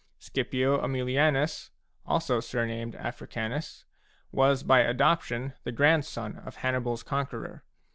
[0.17, 1.69] Scipio Aemilianus,
[2.07, 3.85] also surnamed Africanus,
[4.31, 7.63] was by adop tion the grandson of HannibaFs conqueror.